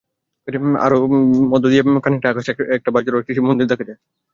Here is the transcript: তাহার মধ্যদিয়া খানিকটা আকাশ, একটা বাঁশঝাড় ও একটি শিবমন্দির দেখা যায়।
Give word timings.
তাহার 0.47 0.93
মধ্যদিয়া 1.51 1.83
খানিকটা 2.03 2.27
আকাশ, 2.31 2.45
একটা 2.77 2.89
বাঁশঝাড় 2.93 3.15
ও 3.15 3.21
একটি 3.21 3.31
শিবমন্দির 3.35 3.69
দেখা 3.71 3.85
যায়। 3.85 3.99